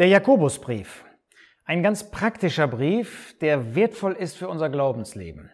[0.00, 1.04] Der Jakobusbrief.
[1.64, 5.52] Ein ganz praktischer Brief, der wertvoll ist für unser Glaubensleben.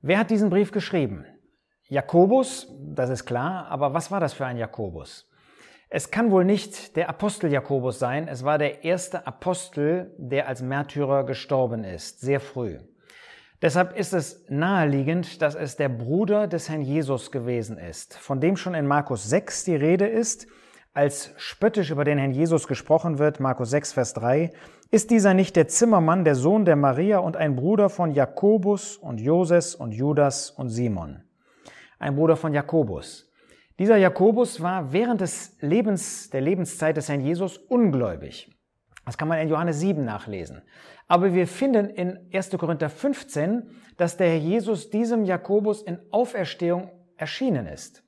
[0.00, 1.24] Wer hat diesen Brief geschrieben?
[1.88, 5.30] Jakobus, das ist klar, aber was war das für ein Jakobus?
[5.88, 10.62] Es kann wohl nicht der Apostel Jakobus sein, es war der erste Apostel, der als
[10.62, 12.80] Märtyrer gestorben ist, sehr früh.
[13.62, 18.56] Deshalb ist es naheliegend, dass es der Bruder des Herrn Jesus gewesen ist, von dem
[18.56, 20.48] schon in Markus 6 die Rede ist,
[20.96, 24.50] als spöttisch über den Herrn Jesus gesprochen wird, Markus 6, Vers 3,
[24.90, 29.20] ist dieser nicht der Zimmermann, der Sohn der Maria und ein Bruder von Jakobus und
[29.20, 31.22] Joses und Judas und Simon?
[31.98, 33.30] Ein Bruder von Jakobus.
[33.78, 38.50] Dieser Jakobus war während des Lebens, der Lebenszeit des Herrn Jesus ungläubig.
[39.04, 40.62] Das kann man in Johannes 7 nachlesen.
[41.08, 42.50] Aber wir finden in 1.
[42.52, 43.68] Korinther 15,
[43.98, 48.02] dass der Herr Jesus diesem Jakobus in Auferstehung erschienen ist.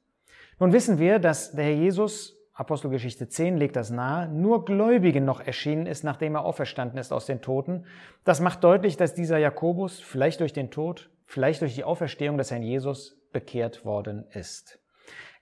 [0.59, 5.41] Nun wissen wir, dass der Herr Jesus, Apostelgeschichte 10 legt das nahe, nur Gläubigen noch
[5.41, 7.85] erschienen ist, nachdem er auferstanden ist aus den Toten.
[8.25, 12.51] Das macht deutlich, dass dieser Jakobus vielleicht durch den Tod, vielleicht durch die Auferstehung des
[12.51, 14.81] Herrn Jesus bekehrt worden ist.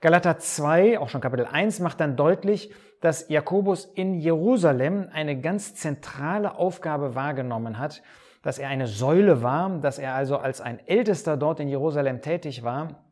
[0.03, 5.75] Galater 2, auch schon Kapitel 1, macht dann deutlich, dass Jakobus in Jerusalem eine ganz
[5.75, 8.03] zentrale Aufgabe wahrgenommen hat,
[8.43, 12.63] dass er eine Säule war, dass er also als ein Ältester dort in Jerusalem tätig
[12.63, 13.06] war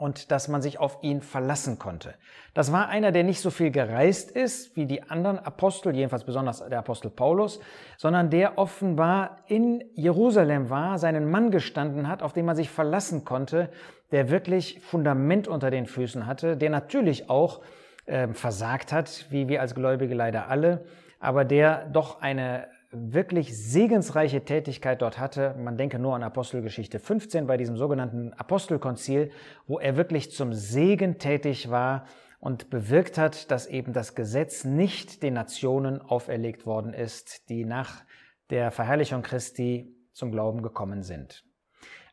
[0.00, 2.14] und dass man sich auf ihn verlassen konnte.
[2.54, 6.66] Das war einer, der nicht so viel gereist ist wie die anderen Apostel, jedenfalls besonders
[6.66, 7.60] der Apostel Paulus,
[7.98, 13.26] sondern der offenbar in Jerusalem war, seinen Mann gestanden hat, auf den man sich verlassen
[13.26, 13.68] konnte,
[14.10, 17.60] der wirklich Fundament unter den Füßen hatte, der natürlich auch
[18.06, 20.86] äh, versagt hat, wie wir als Gläubige leider alle,
[21.20, 25.54] aber der doch eine wirklich segensreiche Tätigkeit dort hatte.
[25.58, 29.30] Man denke nur an Apostelgeschichte 15 bei diesem sogenannten Apostelkonzil,
[29.66, 32.06] wo er wirklich zum Segen tätig war
[32.40, 38.02] und bewirkt hat, dass eben das Gesetz nicht den Nationen auferlegt worden ist, die nach
[38.50, 41.44] der Verherrlichung Christi zum Glauben gekommen sind.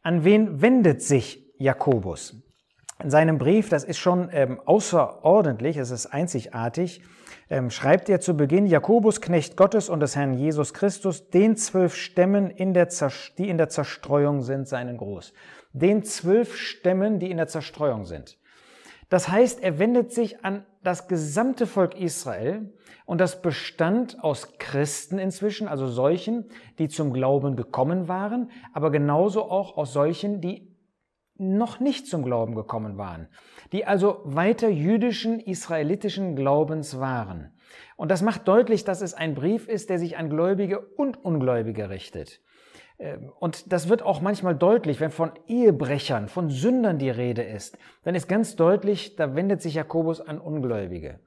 [0.03, 2.47] An wen wendet sich Jakobus?
[3.03, 7.03] In seinem Brief, das ist schon ähm, außerordentlich, es ist einzigartig,
[7.47, 11.96] ähm, schreibt er zu Beginn, Jakobus, Knecht Gottes und des Herrn Jesus Christus, den zwölf
[11.96, 12.88] Stämmen, in der
[13.38, 15.34] die in der Zerstreuung sind, seinen Gruß.
[15.74, 18.40] Den zwölf Stämmen, die in der Zerstreuung sind.
[19.09, 22.74] Das heißt, er wendet sich an das gesamte Volk Israel
[23.06, 26.46] und das bestand aus Christen inzwischen, also solchen,
[26.80, 30.66] die zum Glauben gekommen waren, aber genauso auch aus solchen, die
[31.40, 33.28] noch nicht zum Glauben gekommen waren,
[33.72, 37.53] die also weiter jüdischen, israelitischen Glaubens waren.
[37.96, 41.90] Und das macht deutlich, dass es ein Brief ist, der sich an Gläubige und Ungläubige
[41.90, 42.42] richtet.
[43.00, 47.78] Ähm, und das wird auch manchmal deutlich, wenn von Ehebrechern, von Sündern die Rede ist,
[48.04, 51.19] dann ist ganz deutlich, da wendet sich Jakobus an Ungläubige.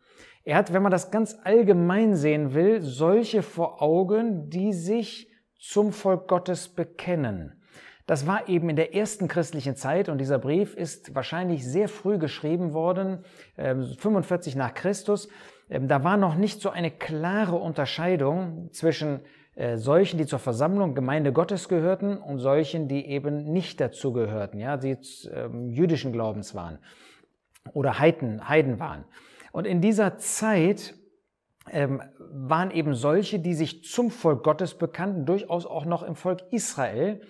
[0.44, 5.92] Er hat, wenn man das ganz allgemein sehen will, solche vor Augen, die sich zum
[5.92, 7.59] Volk Gottes bekennen.
[8.06, 12.18] Das war eben in der ersten christlichen Zeit und dieser Brief ist wahrscheinlich sehr früh
[12.18, 13.24] geschrieben worden,
[13.56, 15.28] 45 ähm, nach Christus.
[15.68, 19.20] Ähm, da war noch nicht so eine klare Unterscheidung zwischen
[19.54, 24.58] äh, solchen, die zur Versammlung Gemeinde Gottes gehörten und solchen, die eben nicht dazu gehörten,
[24.58, 24.96] ja, die
[25.32, 26.78] ähm, jüdischen Glaubens waren
[27.74, 29.04] oder Heiden, Heiden waren.
[29.52, 30.94] Und in dieser Zeit
[31.72, 37.20] waren eben solche, die sich zum Volk Gottes bekannten, durchaus auch noch im Volk Israel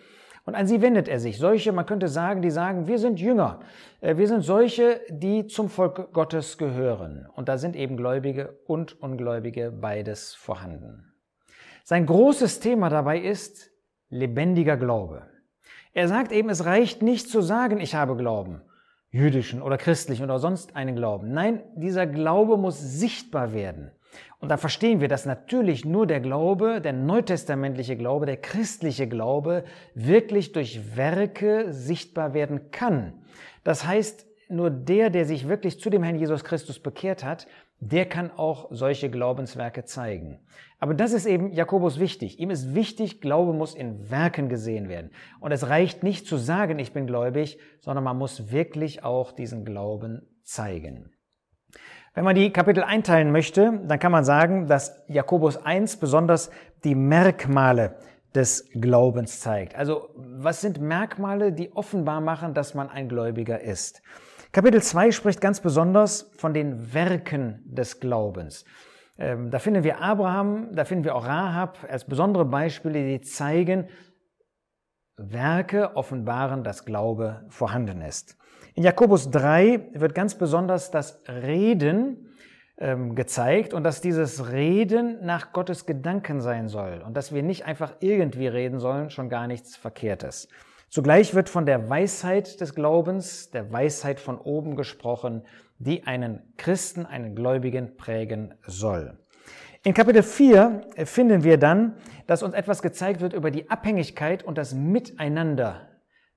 [0.45, 1.39] und an sie wendet er sich.
[1.39, 3.61] Solche, man könnte sagen, die sagen, wir sind Jünger.
[4.01, 7.27] Äh, wir sind solche, die zum Volk Gottes gehören.
[7.35, 11.13] Und da sind eben Gläubige und Ungläubige beides vorhanden.
[11.85, 13.71] Sein großes Thema dabei ist
[14.09, 15.23] lebendiger Glaube.
[15.93, 18.63] Er sagt eben, es reicht nicht zu sagen, ich habe Glauben,
[19.11, 21.33] jüdischen oder christlichen oder sonst einen Glauben.
[21.33, 23.91] Nein, dieser Glaube muss sichtbar werden.
[24.39, 29.65] Und da verstehen wir, dass natürlich nur der Glaube, der neutestamentliche Glaube, der christliche Glaube
[29.95, 33.13] wirklich durch Werke sichtbar werden kann.
[33.65, 37.47] Das heißt, nur der, der sich wirklich zu dem Herrn Jesus Christus bekehrt hat,
[37.81, 40.39] der kann auch solche Glaubenswerke zeigen.
[40.79, 42.39] Aber das ist eben Jakobus wichtig.
[42.39, 45.11] Ihm ist wichtig, Glaube muss in Werken gesehen werden.
[45.41, 49.65] Und es reicht nicht zu sagen, ich bin gläubig, sondern man muss wirklich auch diesen
[49.65, 51.11] Glauben zeigen.
[52.15, 56.51] Wenn man die Kapitel einteilen möchte, dann kann man sagen, dass Jakobus 1 besonders
[56.85, 57.97] die Merkmale
[58.35, 59.75] des Glaubens zeigt.
[59.75, 64.03] Also was sind Merkmale, die offenbar machen, dass man ein Gläubiger ist?
[64.53, 68.65] Kapitel 2 spricht ganz besonders von den Werken des Glaubens.
[69.17, 73.89] Ähm, da finden wir Abraham, da finden wir auch Rahab als besondere Beispiele, die zeigen,
[75.17, 78.39] Werke offenbaren, dass Glaube vorhanden ist.
[78.75, 82.35] In Jakobus 3 wird ganz besonders das Reden
[82.79, 87.67] ähm, gezeigt und dass dieses Reden nach Gottes Gedanken sein soll und dass wir nicht
[87.67, 90.49] einfach irgendwie reden sollen, schon gar nichts Verkehrtes.
[90.91, 95.45] Zugleich wird von der Weisheit des Glaubens, der Weisheit von oben gesprochen,
[95.79, 99.17] die einen Christen, einen Gläubigen prägen soll.
[99.85, 101.95] In Kapitel 4 finden wir dann,
[102.27, 105.89] dass uns etwas gezeigt wird über die Abhängigkeit und das Miteinander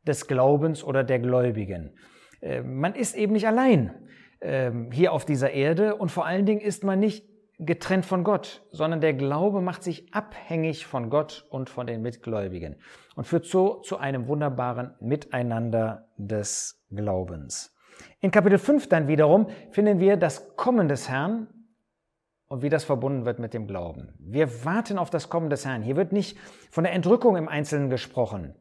[0.06, 1.98] des Glaubens oder der Gläubigen.
[2.40, 3.96] Äh, man ist eben nicht allein
[4.40, 7.26] ähm, hier auf dieser Erde und vor allen Dingen ist man nicht
[7.60, 12.76] getrennt von Gott, sondern der Glaube macht sich abhängig von Gott und von den Mitgläubigen
[13.16, 17.76] und führt so zu einem wunderbaren Miteinander des Glaubens.
[18.20, 21.48] In Kapitel 5 dann wiederum finden wir das Kommen des Herrn
[22.48, 24.14] und wie das verbunden wird mit dem Glauben.
[24.20, 25.84] Wir warten auf das Kommen des Herrn.
[25.84, 26.38] Hier wird nicht
[26.72, 28.56] von der Entrückung im Einzelnen gesprochen.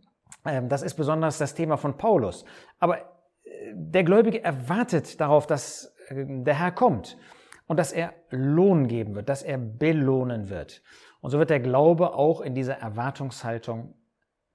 [0.44, 2.44] Ähm, das ist besonders das Thema von Paulus.
[2.78, 3.02] Aber äh,
[3.74, 7.16] der Gläubige erwartet darauf, dass äh, der Herr kommt
[7.72, 10.82] und dass er Lohn geben wird, dass er belohnen wird.
[11.22, 13.94] Und so wird der Glaube auch in dieser Erwartungshaltung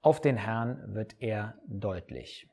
[0.02, 2.48] auf den Herrn wird er deutlich.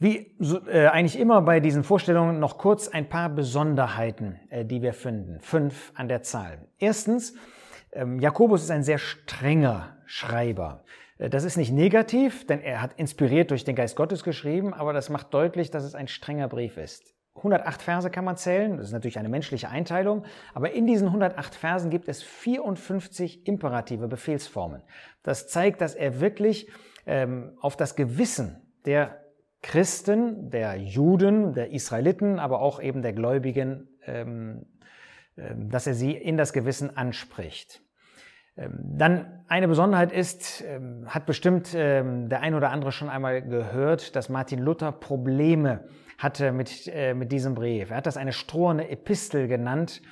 [0.00, 4.82] Wie so, äh, eigentlich immer bei diesen Vorstellungen noch kurz ein paar Besonderheiten, äh, die
[4.82, 5.38] wir finden.
[5.38, 6.66] Fünf an der Zahl.
[6.80, 7.36] Erstens,
[7.92, 10.82] ähm, Jakobus ist ein sehr strenger Schreiber.
[11.18, 14.92] Äh, das ist nicht negativ, denn er hat inspiriert durch den Geist Gottes geschrieben, aber
[14.92, 17.14] das macht deutlich, dass es ein strenger Brief ist.
[17.38, 20.24] 108 Verse kann man zählen, das ist natürlich eine menschliche Einteilung,
[20.54, 24.82] aber in diesen 108 Versen gibt es 54 imperative Befehlsformen.
[25.22, 26.70] Das zeigt, dass er wirklich
[27.06, 29.24] ähm, auf das Gewissen der
[29.62, 34.66] Christen, der Juden, der Israeliten, aber auch eben der Gläubigen, ähm,
[35.36, 37.82] äh, dass er sie in das Gewissen anspricht.
[38.58, 43.40] Ähm, dann eine Besonderheit ist, ähm, hat bestimmt ähm, der ein oder andere schon einmal
[43.40, 45.84] gehört, dass Martin Luther Probleme
[46.18, 47.90] hatte mit, äh, mit diesem Brief.
[47.90, 50.02] Er hat das eine strohende Epistel genannt,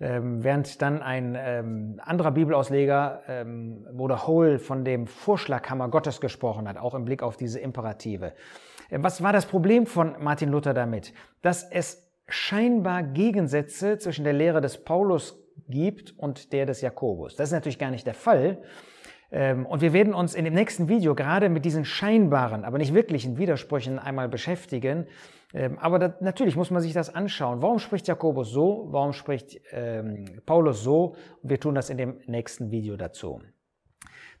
[0.00, 3.44] während dann ein anderer Bibelausleger,
[3.92, 8.32] Bruder Hole, von dem Vorschlaghammer Gottes gesprochen hat, auch im Blick auf diese Imperative.
[8.92, 11.12] Was war das Problem von Martin Luther damit?
[11.42, 17.36] Dass es scheinbar Gegensätze zwischen der Lehre des Paulus gibt und der des Jakobus.
[17.36, 18.62] Das ist natürlich gar nicht der Fall.
[19.30, 22.94] Ähm, und wir werden uns in dem nächsten Video gerade mit diesen scheinbaren, aber nicht
[22.94, 25.06] wirklichen Widersprüchen einmal beschäftigen.
[25.54, 27.62] Ähm, aber das, natürlich muss man sich das anschauen.
[27.62, 28.88] Warum spricht Jakobus so?
[28.90, 31.14] Warum spricht ähm, Paulus so?
[31.42, 33.40] Und wir tun das in dem nächsten Video dazu.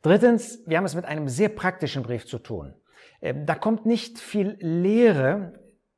[0.02, 2.74] Drittens, wir haben es mit einem sehr praktischen Brief zu tun.
[3.20, 5.52] Ähm, da kommt nicht viel Lehre,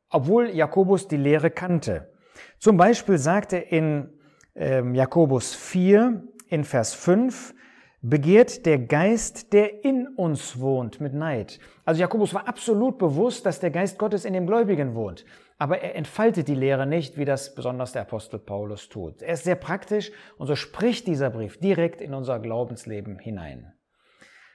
[0.08, 2.12] obwohl Jakobus die Lehre kannte.
[2.58, 4.19] Zum Beispiel sagt er in
[4.54, 7.54] ähm, Jakobus 4 in Vers 5,
[8.02, 11.58] begehrt der Geist, der in uns wohnt, mit Neid.
[11.84, 15.24] Also Jakobus war absolut bewusst, dass der Geist Gottes in dem Gläubigen wohnt.
[15.58, 19.20] Aber er entfaltet die Lehre nicht, wie das besonders der Apostel Paulus tut.
[19.20, 23.74] Er ist sehr praktisch und so spricht dieser Brief direkt in unser Glaubensleben hinein.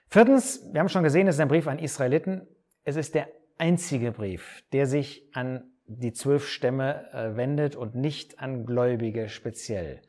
[0.09, 2.47] Viertens, wir haben schon gesehen, es ist ein Brief an Israeliten.
[2.83, 3.27] Es ist der
[3.57, 10.01] einzige Brief, der sich an die zwölf Stämme äh, wendet und nicht an Gläubige speziell.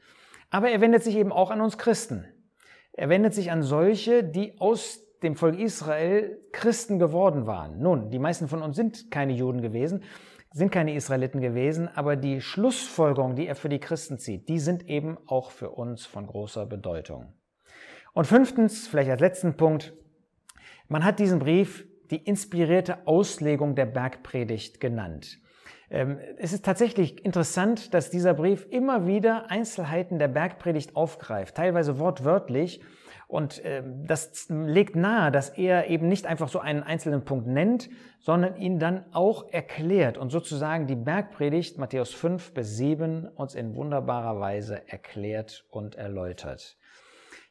[0.50, 2.24] Aber er wendet sich eben auch an uns Christen.
[2.92, 7.78] Er wendet sich an solche, die aus dem Volk Israel Christen geworden waren.
[7.78, 10.04] Nun, die meisten von uns sind keine Juden gewesen,
[10.52, 14.88] sind keine Israeliten gewesen, aber die Schlussfolgerungen, die er für die Christen zieht, die sind
[14.88, 17.34] eben auch für uns von großer Bedeutung.
[18.14, 19.92] Und fünftens, vielleicht als letzten Punkt,
[20.88, 25.38] man hat diesen Brief die inspirierte Auslegung der Bergpredigt genannt.
[25.90, 31.98] Ähm, es ist tatsächlich interessant, dass dieser Brief immer wieder Einzelheiten der Bergpredigt aufgreift, teilweise
[31.98, 32.80] wortwörtlich.
[33.28, 37.88] Und ähm, das legt nahe, dass er eben nicht einfach so einen einzelnen Punkt nennt,
[38.20, 43.74] sondern ihn dann auch erklärt und sozusagen die Bergpredigt Matthäus 5 bis 7 uns in
[43.74, 46.76] wunderbarer Weise erklärt und erläutert.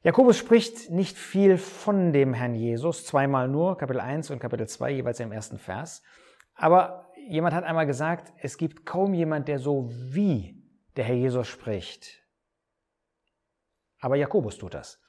[0.03, 4.91] Jakobus spricht nicht viel von dem Herrn Jesus, zweimal nur, Kapitel 1 und Kapitel 2
[4.91, 6.03] jeweils im ersten Vers.
[6.53, 10.63] Aber jemand hat einmal gesagt, es gibt kaum jemand, der so wie
[10.95, 12.23] der Herr Jesus spricht.
[13.99, 15.01] Aber Jakobus tut das.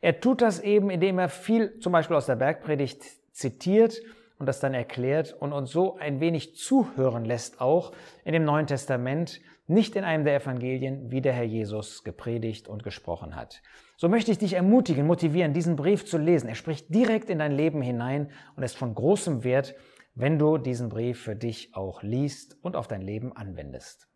[0.00, 4.00] Er tut das eben, indem er viel zum Beispiel aus der Bergpredigt zitiert
[4.38, 7.92] und das dann erklärt und uns so ein wenig zuhören lässt, auch
[8.24, 12.82] in dem Neuen Testament, nicht in einem der Evangelien, wie der Herr Jesus gepredigt und
[12.82, 13.62] gesprochen hat.
[13.96, 16.48] So möchte ich dich ermutigen, motivieren, diesen Brief zu lesen.
[16.48, 19.74] Er spricht direkt in dein Leben hinein und ist von großem Wert,
[20.14, 24.09] wenn du diesen Brief für dich auch liest und auf dein Leben anwendest.